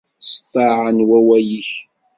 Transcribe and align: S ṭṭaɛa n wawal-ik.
S 0.29 0.33
ṭṭaɛa 0.43 0.89
n 0.91 0.99
wawal-ik. 1.07 1.69